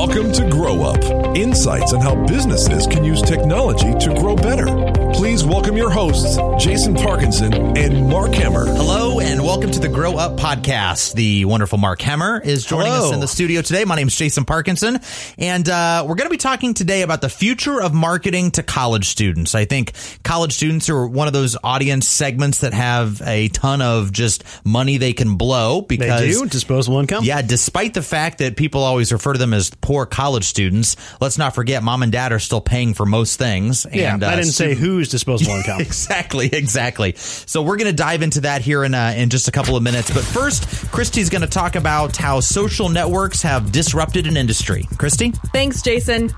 Welcome 0.00 0.30
to 0.34 0.48
Grow 0.48 0.82
Up 0.82 1.36
insights 1.36 1.92
on 1.92 2.00
how 2.00 2.14
businesses 2.24 2.86
can 2.86 3.02
use 3.02 3.20
technology 3.20 3.92
to 3.98 4.14
grow 4.14 4.36
better. 4.36 5.07
Please 5.18 5.44
welcome 5.44 5.76
your 5.76 5.90
hosts, 5.90 6.38
Jason 6.64 6.94
Parkinson 6.94 7.52
and 7.76 8.06
Mark 8.08 8.30
Hemmer. 8.30 8.66
Hello, 8.76 9.18
and 9.18 9.42
welcome 9.42 9.68
to 9.72 9.80
the 9.80 9.88
Grow 9.88 10.16
Up 10.16 10.38
podcast. 10.38 11.14
The 11.14 11.44
wonderful 11.44 11.76
Mark 11.76 11.98
Hemmer 11.98 12.40
is 12.44 12.64
joining 12.64 12.92
Hello. 12.92 13.08
us 13.08 13.14
in 13.14 13.18
the 13.18 13.26
studio 13.26 13.60
today. 13.60 13.84
My 13.84 13.96
name 13.96 14.06
is 14.06 14.14
Jason 14.14 14.44
Parkinson, 14.44 15.00
and 15.36 15.68
uh, 15.68 16.04
we're 16.06 16.14
going 16.14 16.28
to 16.28 16.30
be 16.30 16.36
talking 16.36 16.72
today 16.72 17.02
about 17.02 17.20
the 17.20 17.28
future 17.28 17.82
of 17.82 17.92
marketing 17.92 18.52
to 18.52 18.62
college 18.62 19.08
students. 19.08 19.56
I 19.56 19.64
think 19.64 19.92
college 20.22 20.52
students 20.52 20.88
are 20.88 21.04
one 21.04 21.26
of 21.26 21.32
those 21.32 21.56
audience 21.64 22.06
segments 22.06 22.58
that 22.60 22.72
have 22.72 23.20
a 23.26 23.48
ton 23.48 23.82
of 23.82 24.12
just 24.12 24.44
money 24.64 24.98
they 24.98 25.14
can 25.14 25.36
blow 25.36 25.80
because 25.82 26.20
They 26.20 26.26
because 26.28 26.42
do 26.42 26.48
disposable 26.48 27.00
income. 27.00 27.24
yeah, 27.24 27.42
despite 27.42 27.92
the 27.94 28.02
fact 28.02 28.38
that 28.38 28.56
people 28.56 28.82
always 28.84 29.12
refer 29.12 29.32
to 29.32 29.38
them 29.40 29.52
as 29.52 29.70
poor 29.80 30.06
college 30.06 30.44
students, 30.44 30.94
let's 31.20 31.38
not 31.38 31.56
forget 31.56 31.82
mom 31.82 32.04
and 32.04 32.12
dad 32.12 32.30
are 32.32 32.38
still 32.38 32.60
paying 32.60 32.94
for 32.94 33.04
most 33.04 33.36
things. 33.36 33.84
yeah. 33.92 34.12
I 34.12 34.14
uh, 34.14 34.36
didn't 34.36 34.44
say 34.52 34.74
student- 34.74 34.78
whose 35.08 35.20
disposable 35.20 35.52
income. 35.56 35.80
Exactly, 35.80 36.46
exactly. 36.52 37.14
So 37.16 37.62
we're 37.62 37.76
going 37.76 37.90
to 37.90 37.96
dive 37.96 38.22
into 38.22 38.42
that 38.42 38.62
here 38.62 38.84
in 38.84 38.94
uh, 38.94 39.14
in 39.16 39.30
just 39.30 39.48
a 39.48 39.52
couple 39.52 39.76
of 39.76 39.82
minutes. 39.82 40.12
But 40.12 40.24
first, 40.24 40.90
Christy's 40.90 41.30
going 41.30 41.42
to 41.42 41.48
talk 41.48 41.76
about 41.76 42.16
how 42.16 42.40
social 42.40 42.88
networks 42.88 43.42
have 43.42 43.72
disrupted 43.72 44.26
an 44.26 44.36
industry. 44.36 44.86
Christy, 44.98 45.30
Thanks, 45.52 45.82
Jason. 45.82 46.30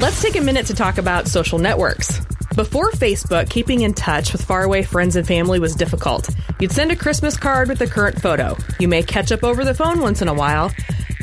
Let's 0.00 0.22
take 0.22 0.36
a 0.36 0.40
minute 0.40 0.66
to 0.66 0.74
talk 0.74 0.98
about 0.98 1.26
social 1.26 1.58
networks. 1.58 2.20
Before 2.54 2.90
Facebook, 2.90 3.50
keeping 3.50 3.82
in 3.82 3.94
touch 3.94 4.32
with 4.32 4.44
faraway 4.44 4.82
friends 4.82 5.16
and 5.16 5.26
family 5.26 5.60
was 5.60 5.74
difficult. 5.74 6.28
You'd 6.60 6.72
send 6.72 6.90
a 6.90 6.96
Christmas 6.96 7.36
card 7.36 7.68
with 7.68 7.78
the 7.78 7.86
current 7.86 8.20
photo. 8.20 8.56
You 8.78 8.88
may 8.88 9.02
catch 9.02 9.32
up 9.32 9.44
over 9.44 9.64
the 9.64 9.74
phone 9.74 10.00
once 10.00 10.22
in 10.22 10.28
a 10.28 10.34
while, 10.34 10.72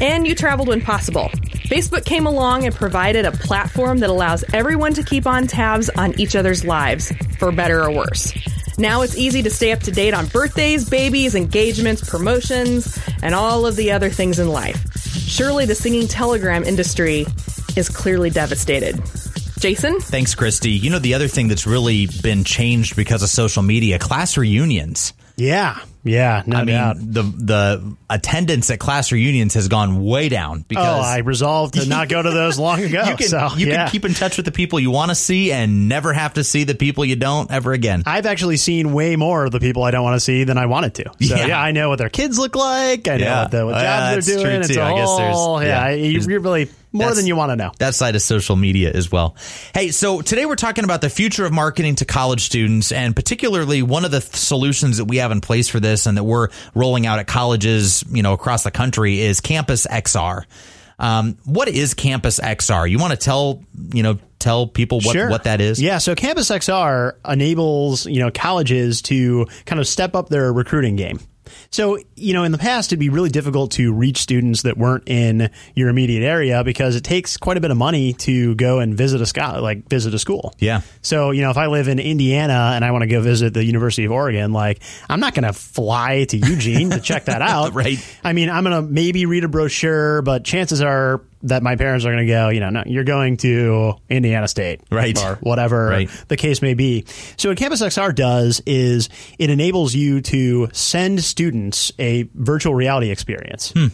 and 0.01 0.27
you 0.27 0.35
traveled 0.35 0.67
when 0.69 0.81
possible. 0.81 1.29
Facebook 1.65 2.05
came 2.05 2.27
along 2.27 2.65
and 2.65 2.75
provided 2.75 3.25
a 3.25 3.31
platform 3.31 3.97
that 3.99 4.09
allows 4.09 4.43
everyone 4.53 4.93
to 4.93 5.03
keep 5.03 5.25
on 5.25 5.47
tabs 5.47 5.89
on 5.89 6.19
each 6.19 6.35
other's 6.35 6.63
lives, 6.63 7.11
for 7.39 7.51
better 7.51 7.83
or 7.83 7.91
worse. 7.91 8.33
Now 8.77 9.01
it's 9.01 9.17
easy 9.17 9.41
to 9.43 9.49
stay 9.49 9.71
up 9.71 9.79
to 9.81 9.91
date 9.91 10.13
on 10.13 10.27
birthdays, 10.27 10.87
babies, 10.87 11.33
engagements, 11.33 12.07
promotions, 12.07 12.99
and 13.23 13.33
all 13.33 13.65
of 13.65 13.75
the 13.75 13.91
other 13.91 14.09
things 14.09 14.37
in 14.37 14.47
life. 14.49 14.79
Surely 14.95 15.65
the 15.65 15.73
singing 15.73 16.07
telegram 16.07 16.63
industry 16.63 17.25
is 17.75 17.89
clearly 17.89 18.29
devastated. 18.29 19.01
Jason? 19.57 19.99
thanks, 19.99 20.35
Christy. 20.35 20.71
You 20.71 20.91
know 20.91 20.99
the 20.99 21.15
other 21.15 21.27
thing 21.27 21.47
that's 21.47 21.65
really 21.65 22.07
been 22.21 22.43
changed 22.43 22.95
because 22.95 23.23
of 23.23 23.29
social 23.29 23.63
media: 23.63 23.97
class 23.97 24.37
reunions. 24.37 25.13
yeah. 25.35 25.79
Yeah. 26.05 26.43
No 26.45 26.57
I 26.57 26.63
mean, 26.63 27.11
the 27.11 27.23
the 27.23 27.95
attendance 28.09 28.69
at 28.69 28.79
class 28.79 29.11
reunions 29.11 29.55
has 29.55 29.67
gone 29.67 30.03
way 30.05 30.29
down 30.29 30.59
Oh, 30.61 30.65
because 30.69 31.05
I 31.05 31.17
resolved 31.19 31.73
to 31.73 31.85
not 31.89 32.07
go 32.07 32.21
to 32.21 32.29
those 32.31 32.57
long 32.59 32.81
ago. 32.83 33.03
you 33.03 33.15
can 33.17 33.27
so, 33.27 33.49
you 33.57 33.67
yeah. 33.67 33.75
can 33.85 33.91
keep 33.91 34.05
in 34.05 34.13
touch 34.13 34.37
with 34.37 34.45
the 34.45 34.51
people 34.51 34.79
you 34.79 34.91
want 34.91 35.09
to 35.09 35.15
see 35.15 35.51
and 35.51 35.89
never 35.89 36.13
have 36.13 36.35
to 36.35 36.43
see 36.43 36.63
the 36.63 36.75
people 36.75 37.03
you 37.03 37.15
don't 37.15 37.49
ever 37.51 37.73
again. 37.73 38.03
I've 38.05 38.27
actually 38.27 38.57
seen 38.57 38.93
way 38.93 39.15
more 39.15 39.45
of 39.45 39.51
the 39.51 39.59
people 39.59 39.83
I 39.83 39.91
don't 39.91 40.03
want 40.03 40.15
to 40.15 40.19
see 40.19 40.43
than 40.43 40.57
I 40.59 40.67
wanted 40.67 40.93
to. 40.95 41.05
So 41.21 41.35
Yeah. 41.35 41.47
yeah, 41.47 41.59
I 41.61 41.71
know 41.71 41.89
what 41.89 41.97
their 41.97 42.09
kids 42.09 42.37
look 42.37 42.55
like. 42.55 43.07
I 43.07 43.17
know 43.17 43.23
Yeah. 43.25 43.41
what, 43.41 43.51
the, 43.51 43.65
what 43.65 43.75
Oh, 43.75 43.81
jobs 43.81 44.25
they're 44.27 44.37
doing. 44.37 44.59
It's 44.61 44.73
too. 44.73 44.79
a 44.79 44.83
I 44.83 44.93
guess 44.95 45.17
there's- 45.17 45.35
whole, 45.35 45.63
yeah, 45.63 45.89
you- 45.89 46.19
really 46.39 46.69
more 46.93 47.07
that's- 47.07 47.17
than 47.17 47.27
you 47.27 47.35
want 47.35 47.51
to 47.51 47.55
know. 47.57 47.71
that 47.79 47.93
side 47.95 48.15
of 48.15 48.21
social 48.21 48.55
media 48.55 48.91
as 48.93 49.11
well. 49.11 49.35
Hey, 49.73 49.89
so 49.91 50.21
today 50.21 50.45
we're 50.45 50.55
talking 50.55 50.83
about 50.85 51.01
the 51.01 51.09
future 51.09 51.45
of 51.45 51.51
marketing 51.51 51.95
to 51.95 52.05
college 52.05 52.41
students, 52.45 52.91
and 52.93 53.13
particularly 53.15 53.81
one 53.81 54.05
of 54.05 54.11
the 54.11 54.21
th- 54.21 54.35
solutions 54.35 54.97
that 54.97 55.05
we 55.05 55.17
have 55.17 55.31
in 55.31 55.41
place 55.41 55.67
for 55.67 55.79
this, 55.81 55.94
and 56.05 56.17
that 56.17 56.23
we're 56.23 56.49
rolling 56.73 57.05
out 57.05 57.19
at 57.19 57.27
colleges, 57.27 58.03
you 58.09 58.23
know, 58.23 58.33
across 58.33 58.63
the 58.63 58.71
country, 58.71 59.21
is 59.21 59.39
Campus 59.39 59.87
XR. 59.87 60.43
Um, 60.99 61.37
what 61.45 61.67
is 61.67 61.93
Campus 61.93 62.39
XR? 62.39 62.89
You 62.89 62.99
want 62.99 63.11
to 63.11 63.17
tell, 63.17 63.63
you 63.93 64.03
know, 64.03 64.17
tell 64.39 64.67
people 64.67 64.99
what 65.01 65.13
Sure. 65.13 65.29
what 65.29 65.43
that 65.45 65.59
is? 65.59 65.81
Yeah, 65.81 65.97
so 65.97 66.15
Campus 66.15 66.49
XR 66.49 67.13
enables, 67.27 68.05
you 68.05 68.19
know, 68.19 68.31
colleges 68.31 69.01
to 69.03 69.45
kind 69.65 69.79
of 69.79 69.87
step 69.87 70.15
up 70.15 70.29
their 70.29 70.53
recruiting 70.53 70.95
game. 70.95 71.19
So, 71.71 71.99
you 72.15 72.33
know, 72.33 72.43
in 72.43 72.51
the 72.51 72.57
past, 72.57 72.89
it'd 72.89 72.99
be 72.99 73.09
really 73.09 73.29
difficult 73.29 73.71
to 73.71 73.93
reach 73.93 74.17
students 74.17 74.63
that 74.63 74.77
weren't 74.77 75.07
in 75.07 75.49
your 75.75 75.89
immediate 75.89 76.23
area 76.23 76.63
because 76.63 76.95
it 76.95 77.03
takes 77.03 77.37
quite 77.37 77.57
a 77.57 77.61
bit 77.61 77.71
of 77.71 77.77
money 77.77 78.13
to 78.13 78.55
go 78.55 78.79
and 78.79 78.95
visit 78.95 79.21
a 79.21 79.25
school, 79.25 79.61
like 79.61 79.87
visit 79.89 80.13
a 80.13 80.19
school. 80.19 80.53
Yeah. 80.59 80.81
So, 81.01 81.31
you 81.31 81.41
know, 81.41 81.49
if 81.49 81.57
I 81.57 81.67
live 81.67 81.87
in 81.87 81.99
Indiana 81.99 82.71
and 82.75 82.85
I 82.85 82.91
want 82.91 83.03
to 83.03 83.07
go 83.07 83.21
visit 83.21 83.53
the 83.53 83.63
University 83.63 84.05
of 84.05 84.11
Oregon, 84.11 84.53
like 84.53 84.81
I'm 85.09 85.19
not 85.19 85.33
going 85.33 85.43
to 85.43 85.53
fly 85.53 86.25
to 86.25 86.37
Eugene 86.37 86.89
to 86.91 86.99
check 86.99 87.25
that 87.25 87.41
out. 87.41 87.73
Right. 87.73 87.97
I 88.23 88.33
mean, 88.33 88.49
I'm 88.49 88.63
going 88.63 88.75
to 88.75 88.81
maybe 88.81 89.25
read 89.25 89.43
a 89.43 89.47
brochure, 89.47 90.21
but 90.21 90.43
chances 90.43 90.81
are 90.81 91.21
that 91.45 91.63
my 91.63 91.75
parents 91.75 92.05
are 92.05 92.11
going 92.11 92.25
to 92.25 92.31
go, 92.31 92.49
you 92.49 92.59
know, 92.59 92.69
no, 92.69 92.83
you're 92.85 93.03
going 93.03 93.37
to 93.37 93.93
Indiana 94.09 94.47
State. 94.47 94.81
Right. 94.91 95.17
Or 95.23 95.35
whatever 95.41 95.87
Right. 95.87 96.09
the 96.27 96.37
case 96.37 96.61
may 96.61 96.73
be. 96.73 97.05
So 97.37 97.49
what 97.49 97.57
Campus 97.57 97.81
XR 97.81 98.13
does 98.13 98.61
is 98.65 99.09
it 99.39 99.49
enables 99.49 99.95
you 99.95 100.21
to 100.21 100.69
send 100.73 101.23
students 101.23 101.91
a 101.99 102.27
virtual 102.33 102.75
reality 102.75 103.11
experience. 103.11 103.71
Hmm. 103.71 103.87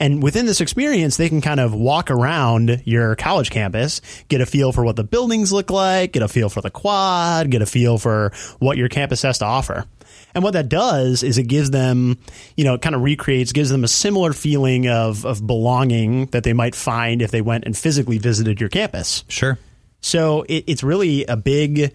And 0.00 0.20
within 0.20 0.46
this 0.46 0.60
experience, 0.60 1.16
they 1.16 1.28
can 1.28 1.40
kind 1.40 1.60
of 1.60 1.74
walk 1.74 2.10
around 2.10 2.82
your 2.84 3.14
college 3.14 3.50
campus, 3.50 4.00
get 4.26 4.40
a 4.40 4.46
feel 4.46 4.72
for 4.72 4.84
what 4.84 4.96
the 4.96 5.04
buildings 5.04 5.52
look 5.52 5.70
like, 5.70 6.12
get 6.12 6.24
a 6.24 6.28
feel 6.28 6.48
for 6.48 6.60
the 6.60 6.70
quad, 6.70 7.50
get 7.50 7.62
a 7.62 7.66
feel 7.66 7.98
for 7.98 8.32
what 8.58 8.76
your 8.76 8.88
campus 8.88 9.22
has 9.22 9.38
to 9.38 9.44
offer. 9.44 9.84
And 10.34 10.42
what 10.42 10.52
that 10.52 10.68
does 10.68 11.22
is 11.22 11.38
it 11.38 11.44
gives 11.44 11.70
them, 11.70 12.18
you 12.56 12.64
know, 12.64 12.74
it 12.74 12.82
kind 12.82 12.94
of 12.94 13.02
recreates, 13.02 13.52
gives 13.52 13.70
them 13.70 13.84
a 13.84 13.88
similar 13.88 14.32
feeling 14.32 14.88
of, 14.88 15.24
of 15.24 15.46
belonging 15.46 16.26
that 16.26 16.44
they 16.44 16.52
might 16.52 16.74
find 16.74 17.22
if 17.22 17.30
they 17.30 17.40
went 17.40 17.64
and 17.64 17.76
physically 17.76 18.18
visited 18.18 18.60
your 18.60 18.68
campus. 18.68 19.24
Sure. 19.28 19.58
So 20.00 20.42
it, 20.48 20.64
it's 20.66 20.82
really 20.82 21.24
a 21.26 21.36
big 21.36 21.94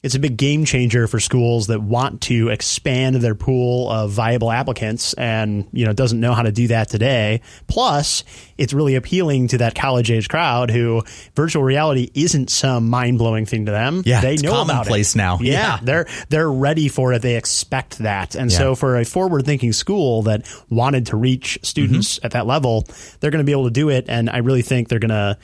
it's 0.00 0.14
a 0.14 0.18
big 0.20 0.36
game 0.36 0.64
changer 0.64 1.08
for 1.08 1.18
schools 1.18 1.66
that 1.66 1.82
want 1.82 2.20
to 2.22 2.50
expand 2.50 3.16
their 3.16 3.34
pool 3.34 3.90
of 3.90 4.12
viable 4.12 4.50
applicants 4.52 5.12
and 5.14 5.66
you 5.72 5.84
know 5.84 5.92
doesn't 5.92 6.20
know 6.20 6.34
how 6.34 6.42
to 6.42 6.52
do 6.52 6.68
that 6.68 6.88
today. 6.88 7.40
Plus, 7.66 8.22
it's 8.56 8.72
really 8.72 8.94
appealing 8.94 9.48
to 9.48 9.58
that 9.58 9.74
college 9.74 10.10
age 10.12 10.28
crowd 10.28 10.70
who 10.70 11.02
virtual 11.34 11.64
reality 11.64 12.10
isn't 12.14 12.48
some 12.48 12.88
mind 12.88 13.18
blowing 13.18 13.44
thing 13.44 13.66
to 13.66 13.72
them. 13.72 14.02
Yeah, 14.06 14.20
they 14.20 14.34
it's 14.34 14.42
know 14.44 14.50
about 14.62 14.66
commonplace 14.68 15.14
it. 15.14 15.18
now. 15.18 15.38
Yeah, 15.40 15.52
Yeah. 15.52 15.78
they're 15.82 16.06
they're 16.28 16.50
ready 16.50 16.88
for 16.88 17.12
it. 17.12 17.22
They 17.22 17.36
expect 17.36 17.98
that, 17.98 18.36
and 18.36 18.52
Yeah. 18.52 18.58
so 18.58 18.74
for 18.76 18.96
a 18.98 19.04
forward 19.04 19.44
thinking 19.46 19.72
school 19.72 20.22
that 20.22 20.46
wanted 20.70 21.06
to 21.06 21.16
reach 21.16 21.58
students 21.62 22.16
Mm-hmm. 22.18 22.26
at 22.26 22.32
that 22.32 22.46
level, 22.46 22.84
they're 23.18 23.30
going 23.32 23.42
to 23.42 23.46
be 23.46 23.52
able 23.52 23.64
to 23.64 23.70
do 23.70 23.88
it. 23.88 24.04
And 24.08 24.30
I 24.30 24.38
really 24.38 24.62
think 24.62 24.88
they're 24.88 24.98
going 25.00 25.08
to 25.10 25.36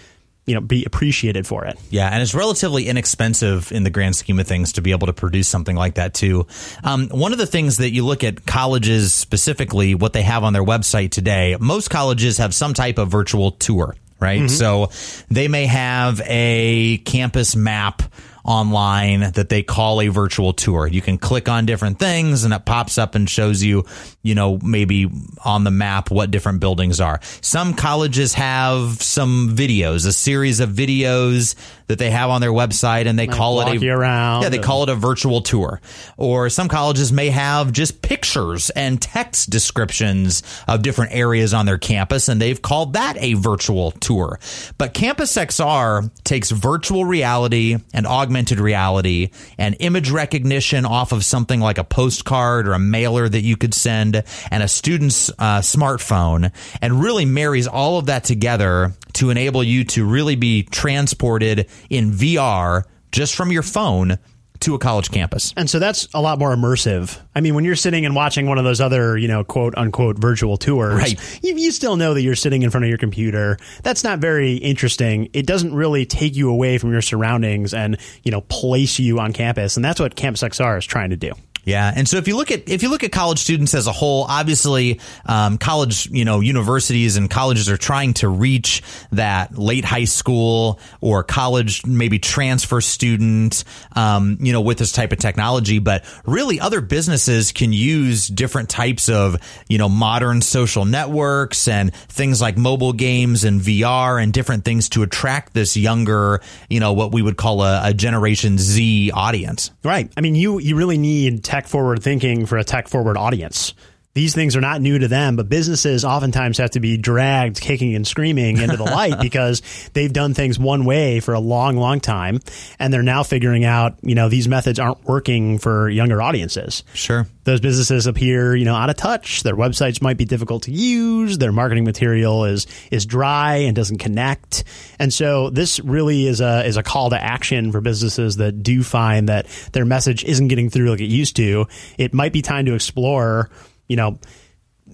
you 0.46 0.54
know 0.54 0.60
be 0.60 0.84
appreciated 0.84 1.46
for 1.46 1.64
it. 1.64 1.78
Yeah, 1.90 2.08
and 2.08 2.22
it's 2.22 2.34
relatively 2.34 2.86
inexpensive 2.86 3.72
in 3.72 3.82
the 3.82 3.90
grand 3.90 4.16
scheme 4.16 4.38
of 4.38 4.46
things 4.46 4.72
to 4.74 4.82
be 4.82 4.90
able 4.90 5.06
to 5.06 5.12
produce 5.12 5.48
something 5.48 5.76
like 5.76 5.94
that 5.94 6.14
too. 6.14 6.46
Um, 6.82 7.08
one 7.08 7.32
of 7.32 7.38
the 7.38 7.46
things 7.46 7.78
that 7.78 7.90
you 7.90 8.04
look 8.04 8.24
at 8.24 8.44
colleges 8.46 9.12
specifically, 9.12 9.94
what 9.94 10.12
they 10.12 10.22
have 10.22 10.44
on 10.44 10.52
their 10.52 10.64
website 10.64 11.10
today, 11.10 11.56
most 11.58 11.88
colleges 11.88 12.38
have 12.38 12.54
some 12.54 12.74
type 12.74 12.98
of 12.98 13.08
virtual 13.08 13.52
tour, 13.52 13.96
right? 14.20 14.48
So 14.50 14.90
they 15.30 15.48
may 15.48 15.66
have 15.66 16.20
a 16.24 16.98
campus 16.98 17.56
map 17.56 18.02
online 18.44 19.32
that 19.32 19.48
they 19.48 19.62
call 19.62 20.02
a 20.02 20.08
virtual 20.08 20.52
tour. 20.52 20.86
You 20.86 21.00
can 21.00 21.16
click 21.16 21.48
on 21.48 21.64
different 21.64 21.98
things 21.98 22.44
and 22.44 22.52
it 22.52 22.64
pops 22.66 22.98
up 22.98 23.14
and 23.14 23.28
shows 23.28 23.62
you, 23.62 23.84
you 24.22 24.34
know, 24.34 24.58
maybe 24.62 25.10
on 25.44 25.64
the 25.64 25.70
map 25.70 26.10
what 26.10 26.30
different 26.30 26.60
buildings 26.60 27.00
are. 27.00 27.20
Some 27.40 27.74
colleges 27.74 28.34
have 28.34 29.00
some 29.02 29.56
videos, 29.56 30.06
a 30.06 30.12
series 30.12 30.60
of 30.60 30.70
videos 30.70 31.54
that 31.86 31.98
they 31.98 32.10
have 32.10 32.30
on 32.30 32.40
their 32.40 32.52
website 32.52 33.06
and 33.06 33.18
they 33.18 33.26
call 33.26 33.60
it 33.60 33.82
a 33.82 33.88
around 33.88 34.42
Yeah, 34.42 34.48
they 34.50 34.58
call 34.58 34.82
it 34.82 34.88
a 34.88 34.94
virtual 34.94 35.40
tour. 35.40 35.80
Or 36.16 36.50
some 36.50 36.68
colleges 36.68 37.12
may 37.12 37.30
have 37.30 37.72
just 37.72 38.02
pictures 38.02 38.70
and 38.70 39.00
text 39.00 39.50
descriptions 39.50 40.42
of 40.68 40.82
different 40.82 41.12
areas 41.12 41.54
on 41.54 41.66
their 41.66 41.78
campus 41.78 42.28
and 42.28 42.40
they've 42.40 42.60
called 42.60 42.94
that 42.94 43.16
a 43.18 43.34
virtual 43.34 43.90
tour. 43.92 44.38
But 44.76 44.92
Campus 44.92 45.34
XR 45.34 46.10
takes 46.24 46.50
virtual 46.50 47.04
reality 47.04 47.78
and 47.92 48.06
augmented 48.06 48.33
reality 48.34 49.30
and 49.58 49.76
image 49.78 50.10
recognition 50.10 50.84
off 50.84 51.12
of 51.12 51.24
something 51.24 51.60
like 51.60 51.78
a 51.78 51.84
postcard 51.84 52.66
or 52.66 52.72
a 52.72 52.78
mailer 52.78 53.28
that 53.28 53.42
you 53.42 53.56
could 53.56 53.74
send 53.74 54.22
and 54.50 54.62
a 54.62 54.68
student's 54.68 55.30
uh, 55.38 55.60
smartphone 55.60 56.52
and 56.82 57.00
really 57.00 57.24
marries 57.24 57.66
all 57.66 57.98
of 57.98 58.06
that 58.06 58.24
together 58.24 58.92
to 59.14 59.30
enable 59.30 59.62
you 59.62 59.84
to 59.84 60.04
really 60.04 60.36
be 60.36 60.64
transported 60.64 61.68
in 61.88 62.10
VR 62.10 62.82
just 63.12 63.34
from 63.36 63.52
your 63.52 63.62
phone 63.62 64.18
to 64.64 64.74
a 64.74 64.78
college 64.78 65.10
campus. 65.10 65.52
And 65.56 65.68
so 65.70 65.78
that's 65.78 66.08
a 66.14 66.20
lot 66.20 66.38
more 66.38 66.54
immersive. 66.54 67.18
I 67.34 67.40
mean, 67.40 67.54
when 67.54 67.64
you're 67.64 67.76
sitting 67.76 68.04
and 68.04 68.14
watching 68.14 68.46
one 68.46 68.58
of 68.58 68.64
those 68.64 68.80
other, 68.80 69.16
you 69.16 69.28
know, 69.28 69.44
quote 69.44 69.76
unquote 69.76 70.18
virtual 70.18 70.56
tours, 70.56 70.94
Right. 70.94 71.40
you, 71.42 71.56
you 71.56 71.70
still 71.70 71.96
know 71.96 72.14
that 72.14 72.22
you're 72.22 72.34
sitting 72.34 72.62
in 72.62 72.70
front 72.70 72.84
of 72.84 72.88
your 72.88 72.98
computer. 72.98 73.56
That's 73.82 74.04
not 74.04 74.18
very 74.18 74.54
interesting. 74.56 75.30
It 75.32 75.46
doesn't 75.46 75.74
really 75.74 76.06
take 76.06 76.36
you 76.36 76.50
away 76.50 76.78
from 76.78 76.92
your 76.92 77.02
surroundings 77.02 77.72
and, 77.74 77.98
you 78.22 78.30
know, 78.30 78.40
place 78.42 78.98
you 78.98 79.18
on 79.20 79.32
campus. 79.32 79.76
And 79.76 79.84
that's 79.84 80.00
what 80.00 80.16
Campus 80.16 80.42
XR 80.42 80.78
is 80.78 80.86
trying 80.86 81.10
to 81.10 81.16
do. 81.16 81.32
Yeah, 81.64 81.92
and 81.94 82.08
so 82.08 82.18
if 82.18 82.28
you 82.28 82.36
look 82.36 82.50
at 82.50 82.68
if 82.68 82.82
you 82.82 82.90
look 82.90 83.04
at 83.04 83.12
college 83.12 83.38
students 83.38 83.74
as 83.74 83.86
a 83.86 83.92
whole, 83.92 84.24
obviously, 84.24 85.00
um, 85.24 85.56
college, 85.56 86.06
you 86.10 86.24
know, 86.24 86.40
universities 86.40 87.16
and 87.16 87.30
colleges 87.30 87.68
are 87.70 87.76
trying 87.76 88.14
to 88.14 88.28
reach 88.28 88.82
that 89.12 89.56
late 89.56 89.84
high 89.84 90.04
school 90.04 90.78
or 91.00 91.22
college, 91.22 91.86
maybe 91.86 92.18
transfer 92.18 92.80
student, 92.80 93.64
um, 93.96 94.36
you 94.40 94.52
know, 94.52 94.60
with 94.60 94.78
this 94.78 94.92
type 94.92 95.12
of 95.12 95.18
technology. 95.18 95.78
But 95.78 96.04
really, 96.26 96.60
other 96.60 96.80
businesses 96.82 97.52
can 97.52 97.72
use 97.72 98.28
different 98.28 98.68
types 98.68 99.08
of, 99.08 99.36
you 99.68 99.78
know, 99.78 99.88
modern 99.88 100.42
social 100.42 100.84
networks 100.84 101.66
and 101.66 101.94
things 101.94 102.42
like 102.42 102.58
mobile 102.58 102.92
games 102.92 103.44
and 103.44 103.60
VR 103.60 104.22
and 104.22 104.32
different 104.32 104.64
things 104.64 104.90
to 104.90 105.02
attract 105.02 105.54
this 105.54 105.76
younger, 105.76 106.42
you 106.68 106.80
know, 106.80 106.92
what 106.92 107.12
we 107.12 107.22
would 107.22 107.36
call 107.36 107.62
a, 107.62 107.88
a 107.88 107.94
Generation 107.94 108.58
Z 108.58 109.10
audience. 109.12 109.70
Right. 109.82 110.12
I 110.16 110.20
mean, 110.20 110.34
you 110.34 110.58
you 110.58 110.76
really 110.76 110.98
need 110.98 111.42
tech 111.42 111.53
forward 111.62 112.02
thinking 112.02 112.46
for 112.46 112.58
a 112.58 112.64
tech 112.64 112.88
forward 112.88 113.16
audience. 113.16 113.74
These 114.14 114.32
things 114.32 114.54
are 114.54 114.60
not 114.60 114.80
new 114.80 115.00
to 115.00 115.08
them, 115.08 115.34
but 115.34 115.48
businesses 115.48 116.04
oftentimes 116.04 116.58
have 116.58 116.70
to 116.70 116.80
be 116.80 116.96
dragged 116.96 117.60
kicking 117.60 117.96
and 117.96 118.06
screaming 118.06 118.58
into 118.58 118.76
the 118.76 118.84
light 118.84 119.18
because 119.20 119.60
they've 119.92 120.12
done 120.12 120.34
things 120.34 120.56
one 120.56 120.84
way 120.84 121.18
for 121.18 121.34
a 121.34 121.40
long, 121.40 121.76
long 121.76 121.98
time. 121.98 122.38
And 122.78 122.94
they're 122.94 123.02
now 123.02 123.24
figuring 123.24 123.64
out, 123.64 123.96
you 124.02 124.14
know, 124.14 124.28
these 124.28 124.46
methods 124.46 124.78
aren't 124.78 125.02
working 125.04 125.58
for 125.58 125.88
younger 125.88 126.22
audiences. 126.22 126.84
Sure. 126.92 127.26
Those 127.42 127.60
businesses 127.60 128.06
appear, 128.06 128.54
you 128.54 128.64
know, 128.64 128.76
out 128.76 128.88
of 128.88 128.94
touch. 128.94 129.42
Their 129.42 129.56
websites 129.56 130.00
might 130.00 130.16
be 130.16 130.24
difficult 130.24 130.62
to 130.64 130.70
use. 130.70 131.36
Their 131.38 131.52
marketing 131.52 131.82
material 131.82 132.44
is, 132.44 132.68
is 132.92 133.06
dry 133.06 133.56
and 133.56 133.74
doesn't 133.74 133.98
connect. 133.98 134.62
And 135.00 135.12
so 135.12 135.50
this 135.50 135.80
really 135.80 136.28
is 136.28 136.40
a, 136.40 136.64
is 136.64 136.76
a 136.76 136.84
call 136.84 137.10
to 137.10 137.20
action 137.20 137.72
for 137.72 137.80
businesses 137.80 138.36
that 138.36 138.62
do 138.62 138.84
find 138.84 139.28
that 139.28 139.46
their 139.72 139.84
message 139.84 140.22
isn't 140.22 140.46
getting 140.46 140.70
through 140.70 140.90
like 140.90 141.00
it 141.00 141.06
used 141.06 141.34
to. 141.36 141.66
It 141.98 142.14
might 142.14 142.32
be 142.32 142.42
time 142.42 142.66
to 142.66 142.74
explore 142.74 143.50
you 143.88 143.96
know, 143.96 144.18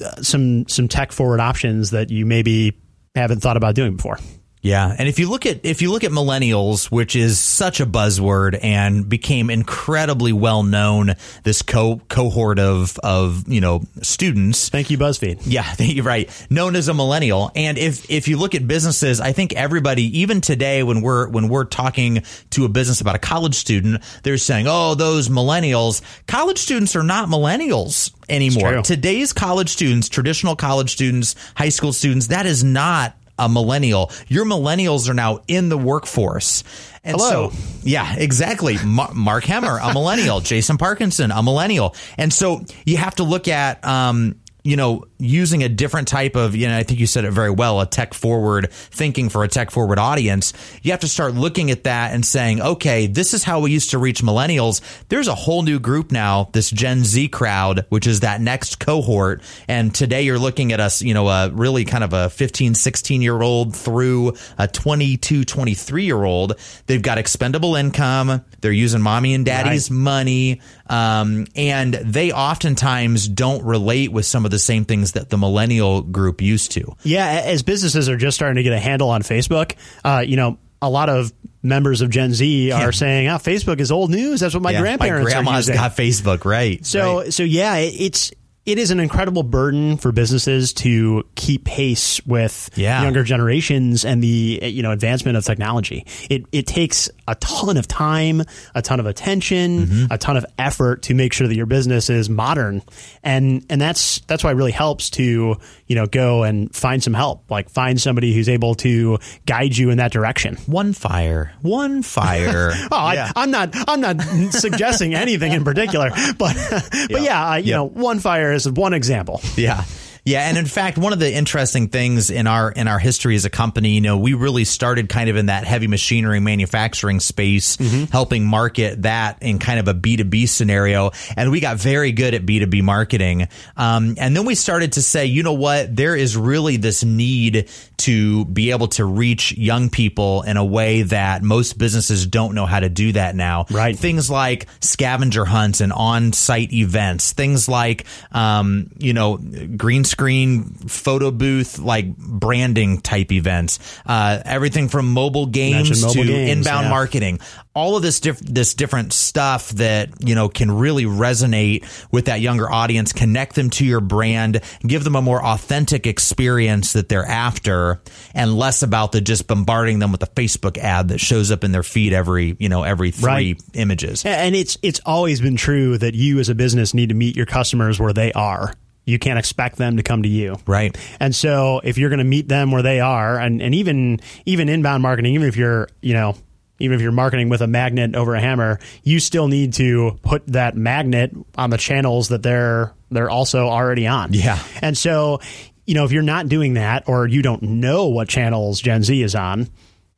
uh, 0.05 0.23
some 0.23 0.69
some 0.69 0.89
tech 0.89 1.13
forward 1.13 1.41
options 1.41 1.91
that 1.91 2.11
you 2.11 2.27
maybe 2.27 2.77
haven't 3.15 3.41
thought 3.41 3.57
about 3.57 3.75
doing 3.75 3.97
before. 3.97 4.19
Yeah, 4.63 4.95
and 4.99 5.09
if 5.09 5.19
you 5.19 5.31
look 5.31 5.47
at 5.47 5.61
if 5.65 5.81
you 5.81 5.91
look 5.91 6.05
at 6.05 6.11
millennials, 6.11 6.91
which 6.91 7.17
is 7.17 7.39
such 7.39 7.81
a 7.81 7.87
buzzword 7.87 8.59
and 8.63 9.09
became 9.09 9.49
incredibly 9.49 10.35
well 10.35 10.63
known, 10.63 11.15
this 11.45 11.63
co- 11.63 12.03
cohort 12.09 12.59
of 12.59 12.99
of 12.99 13.49
you 13.49 13.63
know 13.63 13.83
students. 14.03 14.69
Thank 14.69 14.91
you, 14.91 14.99
BuzzFeed. 14.99 15.43
Yeah, 15.47 15.63
thank 15.73 15.95
you. 15.95 16.03
Right, 16.03 16.29
known 16.51 16.77
as 16.77 16.89
a 16.89 16.95
millennial, 16.95 17.51
and 17.57 17.79
if 17.79 18.11
if 18.11 18.29
you 18.29 18.37
look 18.37 18.55
at 18.55 18.69
businesses, 18.69 19.19
I 19.19 19.33
think 19.33 19.55
everybody, 19.55 20.21
even 20.21 20.43
today, 20.43 20.83
when 20.83 21.01
we're 21.01 21.29
when 21.29 21.49
we're 21.49 21.65
talking 21.65 22.23
to 22.51 22.67
a 22.67 22.69
business 22.69 23.01
about 23.01 23.15
a 23.15 23.21
college 23.21 23.55
student, 23.55 24.03
they're 24.25 24.37
saying, 24.37 24.67
"Oh, 24.69 24.95
those 24.95 25.31
millennials." 25.31 26.03
College 26.27 26.59
students 26.59 26.95
are 26.97 27.03
not 27.03 27.31
millennials 27.31 28.13
anymore. 28.29 28.83
Today's 28.83 29.33
college 29.33 29.71
students, 29.71 30.11
traditional 30.11 30.55
college 30.55 30.93
students, 30.93 31.35
high 31.57 31.69
school 31.71 31.93
students, 31.93 32.29
that 32.29 32.45
is 32.45 32.63
not 32.63 33.17
a 33.41 33.49
millennial. 33.49 34.11
Your 34.29 34.45
millennials 34.45 35.09
are 35.09 35.15
now 35.15 35.41
in 35.49 35.69
the 35.69 35.79
workforce. 35.79 36.63
And 37.03 37.17
Hello. 37.17 37.51
so, 37.51 37.57
yeah, 37.83 38.15
exactly. 38.17 38.77
Mark 38.85 39.45
Hemmer, 39.45 39.79
a 39.83 39.95
millennial. 39.95 40.41
Jason 40.41 40.77
Parkinson, 40.77 41.31
a 41.31 41.43
millennial. 41.43 41.95
And 42.19 42.33
so 42.33 42.63
you 42.85 42.99
have 42.99 43.15
to 43.17 43.25
look 43.25 43.49
at, 43.49 43.83
um, 43.87 44.40
you 44.63 44.77
know, 44.77 45.05
using 45.19 45.63
a 45.63 45.69
different 45.69 46.09
type 46.09 46.37
of, 46.37 46.55
you 46.55 46.69
know, 46.69 46.77
I 46.77 46.83
think 46.83 47.01
you 47.01 47.07
said 47.07 47.25
it 47.25 47.31
very 47.31 47.51
well, 47.51 47.81
a 47.81 47.87
tech 47.87 48.15
forward 48.15 48.73
thinking 48.73 49.29
for 49.29 49.45
a 49.45 49.49
tech 49.49 49.71
forward 49.71 49.99
audience, 49.99 50.53
you 50.83 50.91
have 50.91 51.01
to 51.01 51.09
start 51.09 51.35
looking 51.35 51.71
at 51.71 51.85
that 51.85 52.13
and 52.13 52.25
saying, 52.25 52.61
okay, 52.61 53.07
this 53.07 53.35
is 53.35 53.45
how 53.45 53.61
we 53.61 53.71
used 53.71 53.91
to 53.91 53.99
reach 53.99 54.23
millennials. 54.23 54.81
There's 55.09 55.29
a 55.29 55.35
whole 55.35 55.63
new 55.63 55.79
group 55.79 56.13
now, 56.13 56.51
this 56.53 56.71
Gen 56.71 57.05
Z 57.05 57.29
crowd, 57.29 57.87
which 57.89 58.07
is 58.07 58.21
that 58.21 58.41
next 58.41 58.81
cohort. 58.81 59.43
And 59.69 59.95
today 59.95 60.23
you're 60.23 60.39
looking 60.39 60.73
at 60.73 60.81
us, 60.81 61.03
you 61.03 61.15
know, 61.15 61.29
a 61.29 61.51
really 61.51 61.85
kind 61.85 62.05
of 62.05 62.13
a 62.13 62.31
15, 62.31 62.75
16 62.75 63.23
year 63.23 63.41
old 63.41 63.75
through 63.75 64.35
a 64.59 64.69
22, 64.69 65.45
23 65.45 66.05
year 66.05 66.23
old. 66.23 66.59
They've 66.87 67.03
got 67.03 67.19
expendable 67.19 67.77
income. 67.77 68.45
They're 68.61 68.73
using 68.73 69.01
mommy 69.01 69.35
and 69.35 69.45
daddy's 69.45 69.91
right. 69.91 69.97
money. 69.97 70.61
Um, 70.91 71.47
and 71.55 71.95
they 71.95 72.33
oftentimes 72.33 73.29
don't 73.29 73.65
relate 73.65 74.11
with 74.11 74.27
some 74.27 74.45
of 74.45 74.51
the 74.51 74.59
same 74.59 74.85
things 74.85 75.13
that 75.13 75.31
the 75.31 75.39
millennial 75.39 76.03
group 76.03 76.43
used 76.43 76.73
to. 76.73 76.97
Yeah, 77.05 77.43
as 77.45 77.63
businesses 77.63 78.09
are 78.09 78.17
just 78.17 78.35
starting 78.35 78.57
to 78.57 78.65
get 78.65 78.73
a 78.73 78.79
handle 78.79 79.09
on 79.09 79.23
Facebook, 79.23 79.77
uh, 80.05 80.25
you 80.27 80.35
know, 80.35 80.59
a 80.83 80.91
lot 80.91 81.09
of 81.09 81.33
members 81.63 82.01
of 82.01 82.11
Gen 82.11 82.33
Z 82.33 82.73
are 82.73 82.81
yeah. 82.81 82.91
saying, 82.91 83.29
"Oh, 83.29 83.37
Facebook 83.37 83.79
is 83.79 83.93
old 83.93 84.11
news. 84.11 84.41
That's 84.41 84.53
what 84.53 84.63
my 84.65 84.73
yeah, 84.73 84.81
grandparents 84.81 85.27
my 85.27 85.43
grandma's 85.43 85.69
are 85.69 85.73
using." 85.73 85.75
got 85.77 85.97
Facebook, 85.97 86.45
right? 86.45 86.85
So, 86.85 87.21
right. 87.21 87.33
so 87.33 87.45
yeah, 87.45 87.77
it's 87.77 88.33
it 88.67 88.79
is 88.79 88.91
an 88.91 89.01
incredible 89.01 89.43
burden 89.43 89.97
for 89.97 90.13
businesses 90.13 90.75
to 90.75 91.25
keep 91.35 91.65
pace 91.65 92.25
with 92.27 92.69
yeah. 92.75 93.03
younger 93.03 93.25
generations 93.25 94.05
and 94.05 94.23
the 94.23 94.61
you 94.63 94.83
know 94.83 94.91
advancement 94.91 95.39
of 95.39 95.45
technology. 95.45 96.07
It 96.29 96.45
it 96.53 96.67
takes 96.67 97.09
a 97.27 97.35
ton 97.37 97.79
of 97.79 97.89
time, 97.89 98.43
a 98.75 98.83
ton 98.83 99.01
of 99.01 99.07
attention, 99.07 99.87
mm-hmm. 99.87 100.13
a 100.13 100.19
ton 100.19 100.37
of 100.37 100.45
effort 100.59 101.03
to 101.05 101.15
make 101.15 101.33
sure 101.33 101.49
that 101.49 101.55
your 101.55 101.67
business 101.67 102.11
is 102.11 102.29
modern, 102.29 102.83
and 103.23 103.65
and 103.71 103.81
that's 103.81 104.21
that's 104.27 104.45
why 104.45 104.51
it 104.51 104.55
really 104.55 104.73
helps 104.73 105.09
to 105.11 105.57
you 105.87 105.97
know 105.97 106.07
go 106.07 106.43
and 106.43 106.75
find 106.75 107.03
some 107.03 107.15
help, 107.15 107.51
like 107.51 107.71
find 107.71 107.99
somebody 107.99 108.35
who's 108.35 108.49
able 108.49 108.75
to 108.77 109.19
guide 109.47 109.75
you 109.75 109.89
in 109.89 109.97
that 109.99 110.13
direction. 110.13 110.57
One 110.67 110.93
fire, 110.93 111.55
one 111.63 112.03
fire. 112.03 112.73
oh, 112.93 113.13
yeah. 113.13 113.33
I, 113.35 113.43
am 113.43 113.51
not 113.51 113.75
I'm 113.89 114.03
not 114.03 114.21
suggesting 114.53 115.15
anything 115.15 115.53
in 115.53 115.65
particular, 115.65 116.11
but 116.37 116.55
but 117.11 117.23
yeah, 117.23 117.43
I, 117.43 117.59
you 117.59 117.71
yep. 117.71 117.77
know, 117.77 117.85
one 117.85 118.19
fire 118.19 118.50
is 118.53 118.69
one 118.69 118.93
example. 118.93 119.41
Yeah. 119.57 119.85
Yeah, 120.31 120.49
and 120.49 120.57
in 120.57 120.67
fact, 120.67 120.97
one 120.97 121.13
of 121.13 121.19
the 121.19 121.35
interesting 121.35 121.89
things 121.89 122.31
in 122.31 122.47
our 122.47 122.71
in 122.71 122.87
our 122.87 123.01
history 123.01 123.35
as 123.35 123.45
a 123.45 123.51
company, 123.51 123.91
you 123.91 124.01
know, 124.01 124.17
we 124.17 124.35
really 124.35 124.65
started 124.65 125.09
kind 125.09 125.29
of 125.29 125.35
in 125.35 125.47
that 125.47 125.65
heavy 125.65 125.89
machinery 125.89 126.39
manufacturing 126.39 127.19
space, 127.19 127.77
mm-hmm. 127.77 128.05
helping 128.13 128.45
market 128.45 129.03
that 129.03 129.43
in 129.43 129.59
kind 129.59 129.81
of 129.81 129.89
a 129.89 129.95
B 129.95 130.17
two 130.17 130.23
B 130.23 130.47
scenario, 130.47 131.11
and 131.37 131.51
we 131.51 131.59
got 131.59 131.79
very 131.79 132.13
good 132.13 132.35
at 132.35 132.47
B 132.47 132.61
two 132.61 132.69
B 132.69 132.81
marketing. 132.81 133.49
Um, 133.77 134.15
and 134.19 134.37
then 134.37 134.47
we 134.47 134.55
started 134.55 134.93
to 134.93 135.03
say, 135.03 135.27
you 135.27 135.43
know 135.43 135.55
what, 135.55 135.97
there 135.97 136.15
is 136.15 136.37
really 136.37 136.77
this 136.77 137.03
need 137.03 137.69
to 137.97 138.45
be 138.45 138.71
able 138.71 138.87
to 138.89 139.05
reach 139.05 139.59
young 139.59 139.91
people 139.91 140.43
in 140.43 140.57
a 140.57 140.65
way 140.65 141.03
that 141.03 141.43
most 141.43 141.77
businesses 141.77 142.25
don't 142.25 142.55
know 142.55 142.67
how 142.67 142.79
to 142.79 142.89
do 142.89 143.13
that 143.13 143.35
now. 143.35 143.67
Right. 143.69 143.99
Things 143.99 144.31
like 144.31 144.69
scavenger 144.81 145.45
hunts 145.45 145.81
and 145.81 145.93
on 145.93 146.33
site 146.33 146.73
events. 146.73 147.33
Things 147.33 147.69
like, 147.69 148.07
um, 148.31 148.93
you 148.97 149.13
know, 149.13 149.37
green 149.37 150.05
screen 150.05 150.20
photo 150.21 151.31
booth 151.31 151.79
like 151.79 152.17
branding 152.17 153.01
type 153.01 153.33
events. 153.33 153.79
Uh, 154.05 154.41
everything 154.45 154.89
from 154.89 155.13
mobile 155.13 155.47
games 155.47 156.03
mobile 156.03 156.15
to 156.15 156.27
games, 156.27 156.51
inbound 156.51 156.85
yeah. 156.85 156.91
marketing. 156.91 157.41
All 157.75 157.97
of 157.97 158.03
this 158.03 158.21
diff- 158.21 158.41
this 158.41 158.75
different 158.75 159.13
stuff 159.13 159.71
that 159.71 160.11
you 160.21 160.35
know 160.35 160.49
can 160.49 160.71
really 160.71 161.05
resonate 161.05 161.87
with 162.11 162.27
that 162.27 162.41
younger 162.41 162.71
audience, 162.71 163.13
connect 163.13 163.55
them 163.55 163.71
to 163.71 163.85
your 163.85 164.01
brand, 164.01 164.61
give 164.83 165.05
them 165.05 165.17
a 165.17 165.23
more 165.23 165.43
authentic 165.43 166.07
experience 166.07 166.93
that 166.93 167.09
they're 167.09 167.25
after, 167.25 168.03
and 168.35 168.55
less 168.55 168.83
about 168.83 169.13
the 169.13 169.21
just 169.21 169.47
bombarding 169.47 170.01
them 170.01 170.13
with 170.13 170.23
a 170.23 170.27
Facebook 170.27 170.77
ad 170.77 171.09
that 171.09 171.19
shows 171.19 171.51
up 171.51 171.65
in 171.65 171.73
their 171.73 171.83
feed 171.83 172.13
every 172.13 172.57
you 172.59 172.69
know 172.69 172.83
every 172.83 173.11
three 173.11 173.27
right. 173.27 173.63
images. 173.75 174.25
And 174.27 174.55
it's 174.55 174.77
it's 174.83 175.01
always 175.07 175.41
been 175.41 175.57
true 175.57 175.97
that 175.99 176.15
you 176.15 176.41
as 176.41 176.49
a 176.49 176.55
business 176.55 176.93
need 176.93 177.09
to 177.09 177.15
meet 177.15 177.37
your 177.37 177.47
customers 177.47 177.99
where 177.99 178.13
they 178.13 178.33
are 178.33 178.75
you 179.11 179.19
can't 179.19 179.39
expect 179.39 179.77
them 179.77 179.97
to 179.97 180.03
come 180.03 180.23
to 180.23 180.29
you. 180.29 180.57
Right. 180.67 180.97
And 181.19 181.35
so 181.35 181.81
if 181.83 181.99
you're 181.99 182.11
going 182.11 182.19
to 182.19 182.25
meet 182.25 182.49
them 182.49 182.71
where 182.71 182.83
they 182.83 183.01
are 183.01 183.39
and, 183.39 183.61
and 183.61 183.75
even 183.75 184.21
even 184.47 184.69
inbound 184.69 185.03
marketing, 185.03 185.35
even 185.35 185.49
if 185.49 185.57
you're, 185.57 185.89
you 186.01 186.15
know, 186.15 186.37
even 186.79 186.95
if 186.95 187.03
you're 187.03 187.13
marketing 187.13 187.49
with 187.49 187.61
a 187.61 187.67
magnet 187.67 188.17
over 188.17 188.35
a 188.35 188.41
hammer, 188.41 188.79
you 189.03 189.21
still 189.21 189.49
need 189.49 189.75
to 189.75 190.19
put 190.23 190.47
that 190.49 190.77
magnet 190.77 191.33
on 191.57 191.71
the 191.71 191.77
channels 191.77 192.29
that 192.29 192.43
they're 192.43 192.95
they're 193.11 193.31
also 193.31 193.69
already 193.69 194.07
on. 194.07 194.33
Yeah. 194.33 194.63
And 194.81 194.97
so, 194.97 195.41
you 195.85 195.95
know, 195.95 196.05
if 196.05 196.13
you're 196.13 196.23
not 196.23 196.49
doing 196.49 196.75
that 196.75 197.09
or 197.09 197.27
you 197.27 197.43
don't 197.43 197.63
know 197.63 198.09
what 198.09 198.29
channels 198.29 198.81
Gen 198.81 199.03
Z 199.03 199.23
is 199.23 199.35
on, 199.35 199.69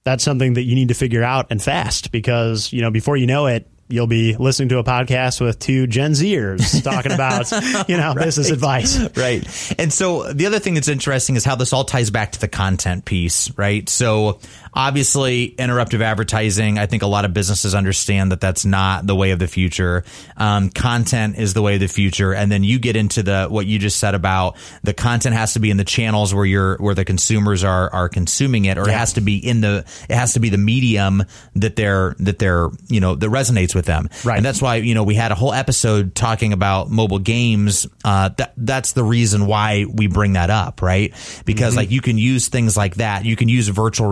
that's 0.05 0.23
something 0.23 0.55
that 0.55 0.63
you 0.63 0.75
need 0.75 0.89
to 0.89 0.95
figure 0.95 1.23
out 1.23 1.47
and 1.51 1.63
fast 1.63 2.13
because, 2.13 2.73
you 2.73 2.83
know, 2.83 2.91
before 2.91 3.17
you 3.17 3.27
know 3.27 3.47
it, 3.47 3.69
you'll 3.93 4.07
be 4.07 4.35
listening 4.37 4.71
to 4.71 4.79
a 4.79 4.85
podcast 4.85 5.41
with 5.41 5.59
two 5.59 5.87
Gen 5.87 6.13
Zers 6.13 6.83
talking 6.83 7.13
about, 7.13 7.51
you 7.89 7.97
know, 7.97 8.15
right. 8.15 8.25
business 8.25 8.51
advice. 8.51 8.99
Right. 9.17 9.75
And 9.79 9.93
so 9.93 10.33
the 10.33 10.47
other 10.47 10.59
thing 10.59 10.75
that's 10.75 10.89
interesting 10.89 11.37
is 11.37 11.45
how 11.45 11.57
this 11.57 11.73
all 11.73 11.85
ties 11.85 12.11
back 12.11 12.33
to 12.33 12.41
the 12.41 12.49
content 12.49 13.05
piece, 13.05 13.57
right? 13.59 13.89
So 13.89 14.41
Obviously, 14.75 15.55
interruptive 15.59 16.01
advertising, 16.01 16.79
I 16.79 16.87
think 16.87 17.03
a 17.03 17.07
lot 17.07 17.25
of 17.25 17.35
businesses 17.35 17.75
understand 17.75 18.33
that 18.33 18.41
that's 18.41 18.65
not 18.65 19.07
the 19.07 19.15
way 19.15 19.33
of 19.33 19.39
the 19.39 19.47
future. 19.47 20.05
Um, 20.37 20.71
content 20.71 21.37
is 21.37 21.53
the 21.53 21.61
way 21.61 21.75
of 21.75 21.81
the 21.81 21.89
future. 21.89 22.33
And 22.33 22.51
then 22.51 22.65
you 22.65 22.79
get 22.79 22.97
into 22.97 23.23
the, 23.23 23.49
what 23.49 23.67
you 23.67 23.79
just 23.79 23.99
said 23.99 24.15
about 24.15 24.57
the 24.83 24.95
content 24.95 25.35
has 25.35 25.53
to 25.55 25.61
be 25.61 25.71
in 25.71 25.77
the 25.77 25.85
channels 25.85 26.35
where 26.35 26.47
you're, 26.47 26.77
where 26.79 26.95
the 26.95 27.05
consumers 27.05 27.65
are, 27.65 27.93
are 27.93 28.09
consuming 28.09 28.65
it, 28.65 28.79
or 28.79 28.87
yeah. 28.87 28.95
it 28.95 28.99
has 28.99 29.13
to 29.15 29.21
be 29.21 29.37
in 29.37 29.61
the, 29.61 29.85
it 30.09 30.15
has 30.15 30.33
to 30.35 30.41
be 30.41 30.49
the 30.49 30.59
medium 30.59 31.23
that 31.55 31.77
they're, 31.77 32.17
that 32.21 32.39
they're, 32.39 32.71
you 32.89 33.01
know, 33.01 33.15
that 33.15 33.29
resonates 33.29 33.75
with 33.75 33.85
them. 33.85 34.09
Right. 34.25 34.37
And 34.37 34.45
that's 34.45 34.63
why, 34.63 34.77
you 34.77 34.95
know, 34.95 35.05
we 35.05 35.15
had 35.15 35.33
a 35.33 35.35
whole 35.35 35.53
episode 35.53 36.15
talking 36.15 36.55
about 36.55 36.91
mobile 36.91 37.19
games. 37.19 37.87
Uh, 38.05 38.31
that, 38.39 38.55
that's 38.57 38.93
the 38.93 39.05
reason 39.05 39.47
why 39.47 39.85
we 39.85 40.07
bring 40.07 40.33
that 40.33 40.49
up, 40.49 40.81
right? 40.81 41.13
Because 41.45 41.73
mm-hmm. 41.73 41.77
like 41.77 41.91
you 41.91 42.01
can 42.01 42.17
use 42.17 42.49
things 42.49 42.75
like 42.75 42.95
that. 42.95 43.27
You 43.27 43.37
can 43.37 43.51
use 43.51 43.69
virtual 43.69 44.09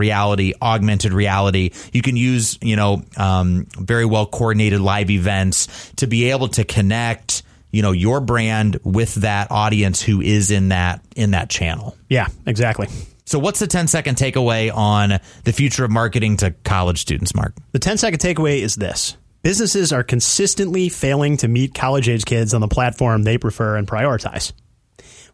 reality, 0.50 0.80
augmented 0.80 1.12
reality. 1.12 1.70
You 1.92 2.02
can 2.02 2.16
use, 2.16 2.58
you 2.60 2.76
know, 2.76 3.02
um, 3.16 3.66
very 3.78 4.04
well 4.04 4.26
coordinated 4.26 4.80
live 4.80 5.10
events 5.10 5.92
to 5.96 6.06
be 6.06 6.30
able 6.30 6.48
to 6.48 6.64
connect, 6.64 7.42
you 7.70 7.82
know, 7.82 7.92
your 7.92 8.20
brand 8.20 8.78
with 8.84 9.14
that 9.16 9.50
audience 9.50 10.02
who 10.02 10.20
is 10.20 10.50
in 10.50 10.68
that, 10.68 11.04
in 11.16 11.32
that 11.32 11.50
channel. 11.50 11.96
Yeah, 12.08 12.28
exactly. 12.46 12.88
So, 13.24 13.38
what's 13.38 13.60
the 13.60 13.68
10 13.68 13.86
second 13.86 14.16
takeaway 14.16 14.74
on 14.74 15.20
the 15.44 15.52
future 15.52 15.84
of 15.84 15.90
marketing 15.90 16.38
to 16.38 16.50
college 16.64 17.00
students, 17.00 17.34
Mark? 17.34 17.54
The 17.72 17.78
10 17.78 17.98
second 17.98 18.18
takeaway 18.18 18.58
is 18.58 18.74
this 18.74 19.16
businesses 19.42 19.92
are 19.92 20.02
consistently 20.02 20.88
failing 20.88 21.36
to 21.38 21.48
meet 21.48 21.72
college 21.72 22.08
age 22.08 22.24
kids 22.24 22.52
on 22.52 22.60
the 22.60 22.68
platform 22.68 23.22
they 23.22 23.38
prefer 23.38 23.76
and 23.76 23.86
prioritize. 23.86 24.52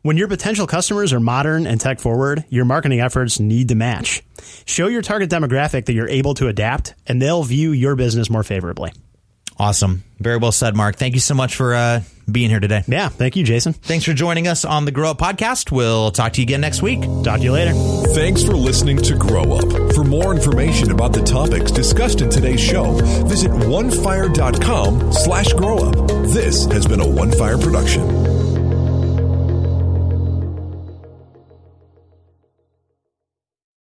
When 0.07 0.17
your 0.17 0.29
potential 0.29 0.69
customers 0.69 1.13
are 1.13 1.19
modern 1.19 1.67
and 1.67 1.81
tech 1.81 1.99
forward, 1.99 2.45
your 2.49 2.65
marketing 2.65 3.01
efforts 3.01 3.41
need 3.41 3.71
to 3.71 3.75
match. 3.75 4.23
Show 4.65 4.87
your 4.87 5.03
target 5.03 5.31
demographic 5.31 5.87
that 5.87 5.95
you're 5.95 6.09
able 6.09 6.35
to 6.35 6.47
adapt, 6.47 6.95
and 7.09 7.21
they'll 7.21 7.43
view 7.43 7.73
your 7.73 7.97
business 7.97 8.31
more 8.31 8.45
favorably. 8.45 8.93
Awesome. 9.59 10.05
Very 10.21 10.37
well 10.37 10.53
said, 10.53 10.77
Mark. 10.77 10.95
Thank 10.95 11.15
you 11.15 11.21
so 11.21 11.35
much 11.35 11.57
for 11.57 11.75
uh, 11.75 12.03
being 12.31 12.51
here 12.51 12.61
today. 12.61 12.85
Yeah. 12.87 13.09
Thank 13.09 13.35
you, 13.35 13.43
Jason. 13.43 13.73
Thanks 13.73 14.05
for 14.05 14.13
joining 14.13 14.47
us 14.47 14.65
on 14.65 14.85
the 14.85 14.93
Grow 14.93 15.11
Up 15.11 15.19
Podcast. 15.19 15.73
We'll 15.73 16.13
talk 16.13 16.35
to 16.35 16.41
you 16.41 16.45
again 16.45 16.61
next 16.61 16.83
week. 16.83 17.01
Talk 17.25 17.39
to 17.39 17.43
you 17.43 17.51
later. 17.51 17.73
Thanks 18.15 18.45
for 18.45 18.53
listening 18.53 18.99
to 18.99 19.17
Grow 19.17 19.55
Up. 19.55 19.93
For 19.95 20.05
more 20.05 20.33
information 20.33 20.93
about 20.93 21.15
the 21.15 21.23
topics 21.23 21.73
discussed 21.73 22.21
in 22.21 22.31
today's 22.31 22.61
show, 22.61 22.93
visit 23.25 23.51
onefire.com 23.51 25.13
slash 25.13 25.53
grow 25.55 25.79
up. 25.79 25.97
This 26.29 26.65
has 26.67 26.87
been 26.87 27.01
a 27.01 27.09
One 27.09 27.33
Fire 27.33 27.59
production. 27.59 28.36